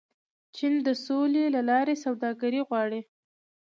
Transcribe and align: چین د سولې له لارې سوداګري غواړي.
چین 0.55 0.73
د 0.87 0.89
سولې 1.05 1.45
له 1.55 1.61
لارې 1.69 1.95
سوداګري 2.05 2.61
غواړي. 2.67 3.01